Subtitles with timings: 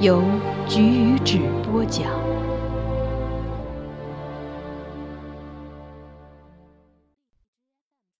[0.00, 0.22] 由
[0.68, 2.08] 菊与纸播讲。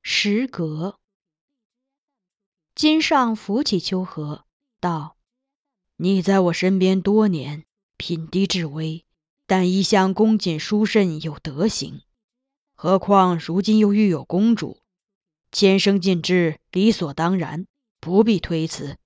[0.02, 0.98] 时隔，
[2.74, 4.44] 金上扶起秋荷，
[4.80, 5.14] 道
[5.98, 7.64] ：“你在我身边多年，
[7.96, 9.04] 品低至微，
[9.46, 12.02] 但一向恭谨淑慎，有德行。
[12.74, 14.80] 何况如今又育有公主，
[15.52, 17.68] 迁生尽至，理所当然，
[18.00, 18.98] 不必推辞。”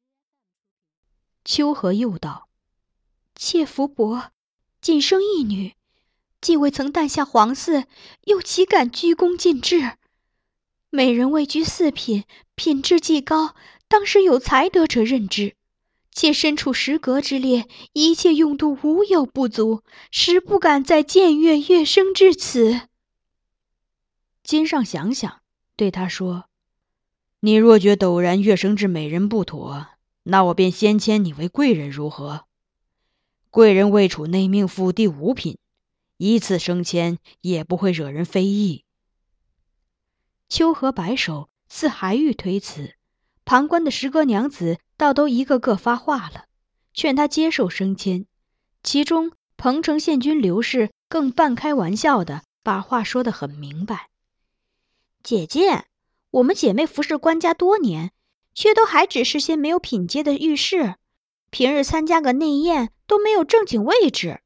[1.44, 2.48] 秋荷又道。
[3.34, 4.30] 妾福薄，
[4.80, 5.74] 仅生一女，
[6.40, 7.84] 既未曾诞下皇嗣，
[8.24, 9.92] 又岂敢居功尽至？
[10.90, 13.54] 美人位居四品，品质既高，
[13.88, 15.56] 当时有才德者任之。
[16.10, 22.82] 妾身处十阁之列，一切用度无有不足，实不敢再僭越月生至此。
[24.44, 25.40] 金上想想，
[25.74, 26.44] 对他说
[27.40, 29.86] ：“你若觉陡然月生至美人不妥，
[30.24, 32.44] 那我便先迁你为贵人，如何？”
[33.52, 35.58] 贵人位处内命府第五品，
[36.16, 38.86] 依次升迁也不会惹人非议。
[40.48, 42.94] 秋荷摆手，似还欲推辞，
[43.44, 46.46] 旁观的十哥娘子倒都一个个发话了，
[46.94, 48.24] 劝他接受升迁。
[48.82, 54.08] 其中彭城县君刘氏更半开玩笑的把话说得很明白
[55.22, 55.84] ：“姐姐，
[56.30, 58.12] 我们姐妹服侍官家多年，
[58.54, 60.94] 却都还只是些没有品阶的御士。”
[61.52, 64.40] 平日参加个内宴都没有正经位置，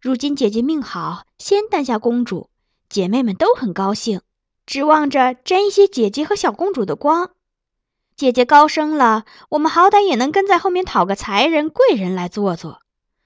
[0.00, 2.50] 如今姐姐命好，先诞下公主，
[2.88, 4.20] 姐妹们都很高兴，
[4.66, 7.30] 指望着沾一些姐姐和小公主的光。
[8.16, 12.80] 姐姐高升了，我们好歹也能跟在后面讨个才人贵人来坐坐。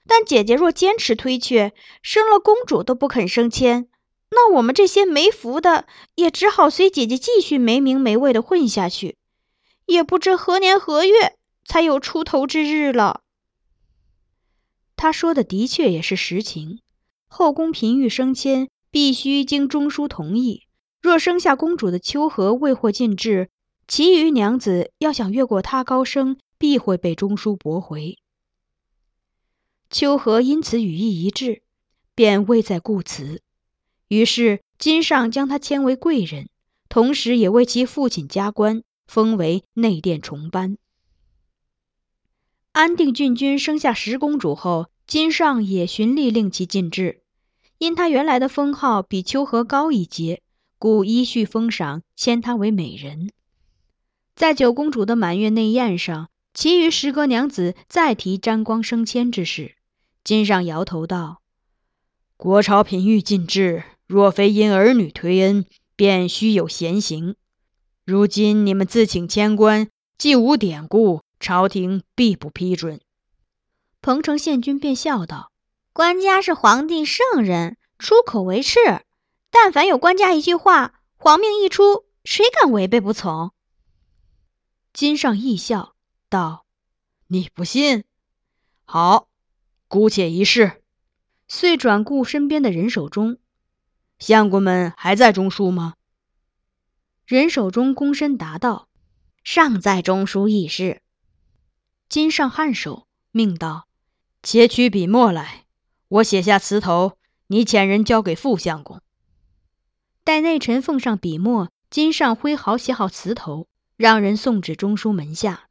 [0.05, 3.87] 但姐姐若坚持推却，生了公主都不肯升迁，
[4.29, 9.17] 那我们这些没福的也只好随姐姐继续没名没位的混下去，
[9.87, 11.38] 也不知何年何月。
[11.69, 13.21] 才有出头之日了。
[14.95, 16.79] 他说的的确也是实情。
[17.27, 20.63] 后宫嫔御升迁必须经中书同意，
[20.99, 23.51] 若生下公主的秋荷未获进制，
[23.87, 28.17] 其余娘子要想越过他高升，必会被中书驳回。
[29.91, 31.61] 秋荷因此语意一致，
[32.15, 33.43] 便未再顾辞。
[34.07, 36.49] 于是金上将他迁为贵人，
[36.89, 40.79] 同时也为其父亲加官，封为内殿重班。
[42.71, 47.23] 安定郡君生下十公主后，金上也循例令其进制。
[47.79, 50.41] 因他原来的封号比秋荷高一阶，
[50.77, 53.31] 故依序封赏，迁她为美人。
[54.35, 59.75] 在九公主的满月内宴上，其余十个娘子再提沾光升迁之事，
[60.23, 61.41] 金上摇头道
[62.37, 65.65] ：“国朝嫔御进制，若非因儿女推恩，
[65.95, 67.35] 便须有闲行。
[68.05, 73.01] 如今你们自请迁官，既无典故。”朝廷必不批准。
[74.01, 75.51] 彭城县君便笑道
[75.93, 79.01] ：“官家是皇帝圣人，出口为敕。
[79.49, 83.51] 但凡有官家一句话，皇命一出，谁敢违背不从？”
[84.93, 85.95] 金上义笑
[86.29, 86.65] 道
[87.27, 88.03] ：“你不信？
[88.85, 89.29] 好，
[89.87, 90.83] 姑且一试。”
[91.47, 93.39] 遂转顾身边的人手中
[94.19, 95.95] ：“相公们还在中书吗？”
[97.25, 98.87] 人手中躬身答道
[99.43, 101.01] ：“尚在中书议事。”
[102.09, 103.85] 金上颔首，命道
[104.41, 105.65] ：“且取笔墨来，
[106.07, 108.99] 我写下词头，你遣人交给副相公。”
[110.25, 115.67] 待内臣奉上笔墨，金上挥毫写好词头，让人送至中书门下。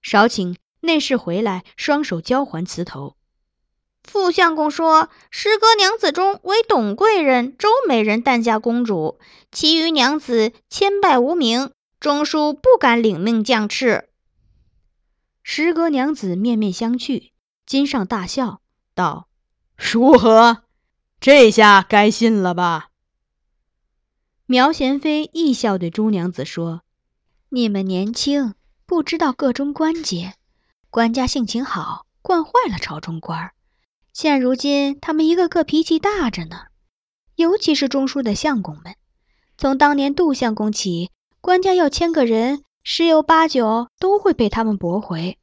[0.00, 3.16] 少顷，内侍回来，双手交还词头。
[4.04, 9.18] 副相公说：“师哥娘子中，唯董贵人、周美人诞下公主，
[9.50, 14.04] 其余娘子千拜无名，中书不敢领命降敕。”
[15.42, 17.30] 时隔娘子面面相觑，
[17.66, 18.60] 金上大笑
[18.94, 19.28] 道
[19.76, 20.64] ：“如何？
[21.20, 22.88] 这下该信了吧？”
[24.46, 26.82] 苗贤妃亦笑对朱娘子说
[27.50, 28.54] ：“你们年轻，
[28.84, 30.34] 不知道各中关节。
[30.90, 33.52] 官家性情好，惯坏了朝中官儿。
[34.12, 36.66] 现如今他们一个个脾气大着呢，
[37.36, 38.96] 尤其是中书的相公们。
[39.56, 41.10] 从当年杜相公起，
[41.40, 45.38] 官家要签个人。”十有八九都会被他们驳回。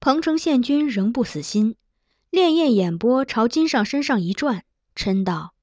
[0.00, 1.76] 彭城县君仍不死心，
[2.30, 4.64] 潋滟眼波朝金上身上一转，
[4.94, 5.54] 嗔道：“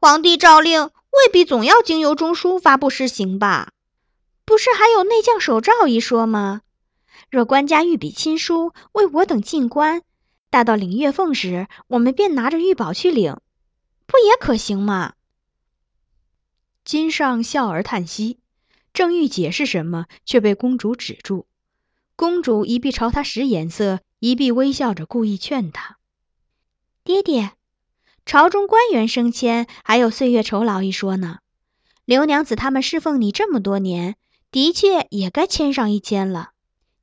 [0.00, 3.72] 皇帝诏令，未必总要经由中书发布施行吧？
[4.44, 6.60] 不是还有内降手诏一说吗？
[7.30, 10.02] 若官家御笔亲书，为我等进官，
[10.50, 13.38] 大到领月俸时，我们便拿着玉宝去领，
[14.06, 15.14] 不也可行吗？”
[16.84, 18.40] 金上笑而叹息。
[18.92, 21.46] 正欲解释什么，却被公主止住。
[22.14, 25.96] 公主一臂朝他使眼色，一臂微笑着，故意劝他
[27.02, 27.52] ：“爹爹，
[28.26, 31.38] 朝中官员升迁还有岁月酬劳一说呢。
[32.04, 34.16] 刘娘子他们侍奉你这么多年，
[34.50, 36.50] 的确也该签上一签了。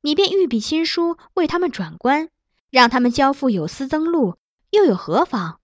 [0.00, 2.30] 你便御笔亲书为他们转官，
[2.70, 4.36] 让他们交付有司增禄，
[4.70, 5.60] 又有何妨？”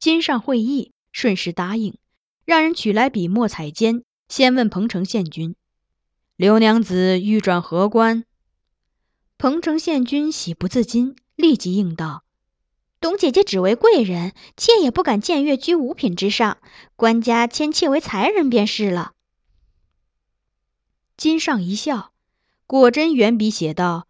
[0.00, 1.96] 金上会意，顺势答应，
[2.44, 4.02] 让人取来笔墨彩笺。
[4.30, 5.56] 先问彭城县君
[6.38, 8.24] ：“刘娘子欲转何官？”
[9.36, 12.22] 彭城县君喜不自禁，立即应道
[13.02, 16.58] ：“董姐姐只为贵人，妾也不敢僭越居五品之上，
[16.94, 19.14] 官家迁妾为才人便是了。”
[21.18, 22.12] 金上一笑，
[22.68, 24.06] 果真原笔写道：“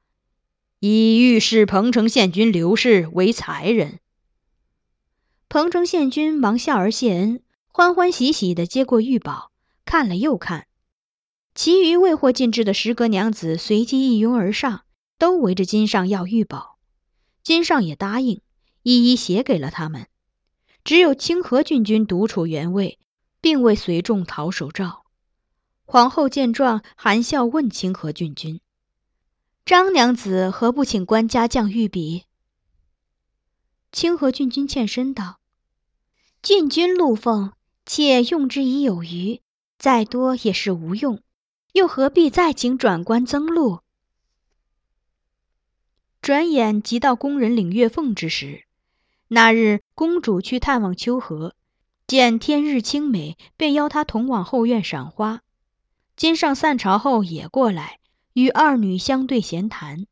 [0.81, 4.01] 以御史彭城县君刘氏为才人。”
[5.49, 9.50] 彭城县君忙笑而谢恩，欢欢喜喜地接过玉宝。
[9.91, 10.69] 看了又看，
[11.53, 14.85] 其余未获禁制的十阁娘子随即一拥而上，
[15.19, 16.79] 都围着金上要玉宝。
[17.43, 18.41] 金上也答应，
[18.85, 20.07] 一一写给了他们。
[20.85, 23.01] 只有清河郡君独处原位，
[23.41, 25.03] 并未随众讨手诏。
[25.83, 28.61] 皇后见状，含笑问清河郡君
[29.67, 32.27] ：“张娘子何不请官家降御笔？”
[33.91, 35.41] 清河郡君欠身道
[36.41, 37.55] ：“郡君禄俸，
[37.85, 39.43] 妾用之已有余。”
[39.81, 41.23] 再多也是无用，
[41.73, 43.79] 又何必再请转官增禄？
[46.21, 48.65] 转眼即到工人领月俸之时。
[49.29, 51.55] 那日，公主去探望秋荷，
[52.07, 55.41] 见天日清美，便邀她同往后院赏花。
[56.15, 58.01] 今上散朝后也过来，
[58.35, 60.05] 与二女相对闲谈。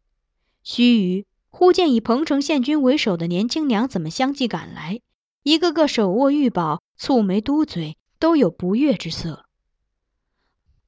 [0.62, 5.02] 须臾，忽见以彭城县君为首的年轻娘子们相继赶来，
[5.42, 9.44] 一个个手握玉宝，蹙眉嘟嘴，都有不悦之色。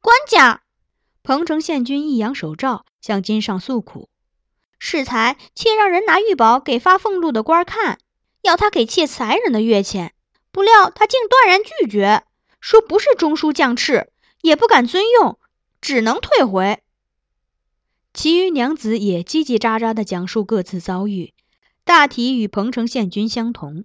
[0.02, 0.62] 官家，
[1.22, 4.08] 彭城县君一扬手诏，向金上诉苦
[4.80, 7.98] ：“适才妾让人拿玉宝给发俸禄的官看，
[8.40, 10.14] 要他给妾才人的月钱，
[10.50, 12.24] 不料他竟断然拒绝，
[12.60, 14.06] 说不是中书降敕，
[14.40, 15.38] 也不敢遵用，
[15.82, 16.82] 只能退回。”
[18.14, 21.34] 其余娘子也叽叽喳喳地讲述各自遭遇，
[21.84, 23.84] 大体与彭城县君相同，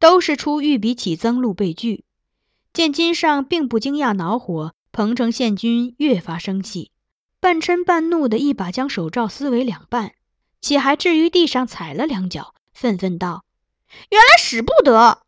[0.00, 2.04] 都是出御笔起增禄被拒。
[2.72, 4.74] 见金上并不惊讶恼火。
[4.94, 6.92] 彭城县君越发生气，
[7.40, 10.12] 半嗔半怒的一把将手诏撕为两半，
[10.60, 13.44] 且还置于地上踩了两脚，愤愤道
[14.08, 15.22] ：“原来使不得！”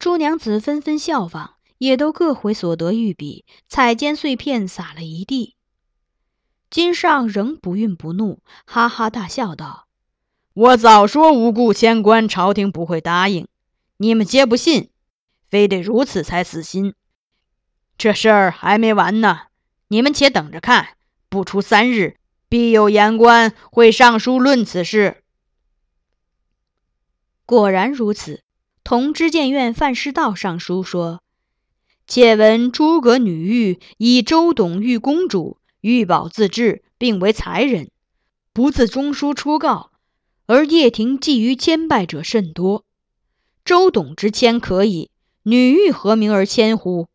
[0.00, 5.54] 诸娘子纷纷效仿，也都各回所得玉笔，彩笺碎片撒了一地。
[6.68, 9.86] 金上仍不愠不怒，哈哈大笑道
[10.52, 13.46] ：“我早说无故迁官，朝廷不会答应，
[13.98, 14.90] 你们皆不信，
[15.48, 16.94] 非得如此才死心。”
[17.98, 19.42] 这事儿还没完呢，
[19.88, 20.88] 你们且等着看，
[21.30, 22.16] 不出三日，
[22.48, 25.22] 必有言官会上书论此事。
[27.46, 28.42] 果然如此，
[28.84, 31.22] 同知谏院范师道上书说
[32.06, 37.90] ：“且闻诸葛女玉以周董遇公主，玉宝自治，并为才人，
[38.52, 39.90] 不自中书出告，
[40.46, 42.84] 而掖庭觊觎谦拜者甚多。
[43.64, 45.10] 周董之谦可以，
[45.44, 47.08] 女玉何名而谦乎？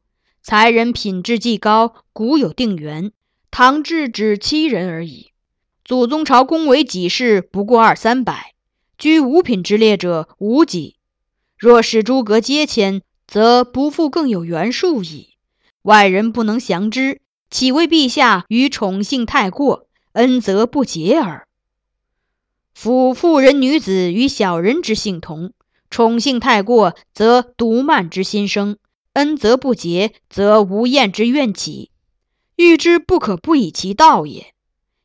[0.44, 3.12] 才人品质既高，古有定缘，
[3.52, 5.32] 唐制只七人而已。
[5.84, 8.54] 祖宗朝宫为己事，不过二三百。”
[8.98, 10.96] 居五品之列者无几，
[11.58, 15.30] 若使诸葛皆迁，则不复更有袁术矣。
[15.82, 17.20] 外人不能详之，
[17.50, 21.48] 岂为陛下于宠幸太过，恩泽不竭耳？
[22.76, 25.54] 夫妇人女子与小人之性同，
[25.90, 28.76] 宠幸太过，则独慢之心生；
[29.14, 31.92] 恩则不竭，则无厌之怨起。
[32.56, 34.54] 欲之不可不以其道也。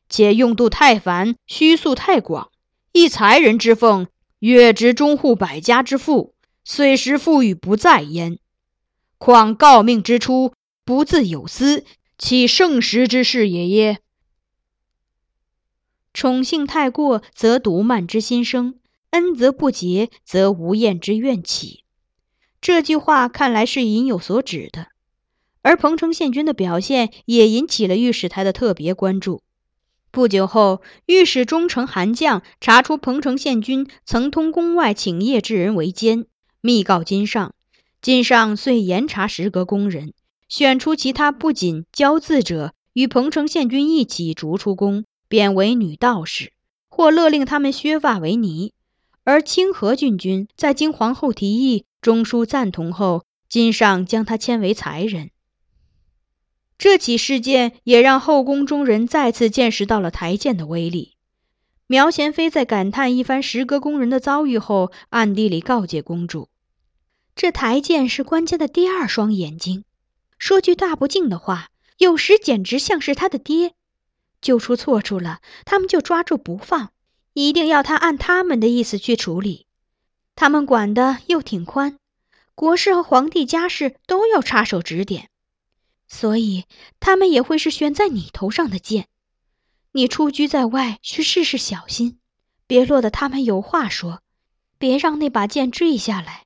[0.09, 2.49] 且用度太繁，虚诉太广。
[2.93, 4.07] 一才人之奉，
[4.39, 6.33] 月值中户百家之富，
[6.63, 8.39] 岁时富裕不在焉。
[9.17, 10.53] 况诰命之初，
[10.85, 11.83] 不自有私，
[12.17, 13.99] 岂盛时之事也耶？
[16.13, 18.75] 宠幸太过，则独慢之心生；
[19.09, 21.83] 恩则不竭，则无厌之怨起。
[22.59, 24.87] 这句话看来是隐有所指的，
[25.61, 29.41] 而彭城县君的表现也引起了御史台的特别关注。
[30.09, 36.25] 不久后，御史中丞韩绛查出彭城县君曾通宫外请业之人为奸，
[36.61, 37.53] 密告金上。
[38.01, 40.13] 金上遂严查十阁宫人，
[40.49, 46.51] 选出其他不仅骄字者，与彭城县君一起逐出宫，贬为女道士，
[46.89, 48.73] 或勒令他们削发为尼。
[49.23, 55.31] 而清河郡君在经皇后提议、中书赞同后，金上将他迁为才人。
[56.77, 61.15] 这起事件也让后宫中人再次见识到了台谏的威力。
[61.87, 66.49] 苗贤妃在感叹一番时阁宫人的遭遇后，暗地里告诫公主
[67.33, 69.85] ：“这台谏是官家的第二双眼睛，
[70.37, 73.73] 说句大不敬的话，有时简直像是他的爹。
[74.41, 76.91] 就出错处了，他们就抓住不放，
[77.33, 79.66] 一定要他按他们的意思去处理。
[80.37, 81.97] 他们管的又挺宽，
[82.55, 85.29] 国事和皇帝家事都要插手指点。”
[86.07, 86.63] 所以，
[87.01, 89.07] 他们也会是悬在你头上的剑。
[89.91, 92.19] 你出居在外，需事事小心，
[92.65, 94.21] 别落得他们有话说，
[94.77, 96.45] 别让那把剑坠下来。